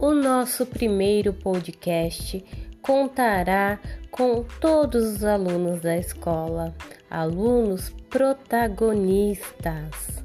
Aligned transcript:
o 0.00 0.14
nosso 0.14 0.64
primeiro 0.64 1.34
podcast 1.34 2.42
contará 2.80 3.78
com 4.10 4.42
todos 4.58 5.16
os 5.16 5.22
alunos 5.22 5.82
da 5.82 5.94
escola, 5.96 6.74
alunos 7.10 7.90
protagonistas. 8.08 10.19